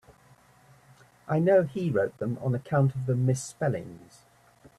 I 1.27 1.37
know 1.37 1.61
he 1.61 1.91
wrote 1.91 2.17
them 2.17 2.39
on 2.41 2.55
account 2.55 2.95
of 2.95 3.05
the 3.05 3.13
misspellings. 3.13 4.25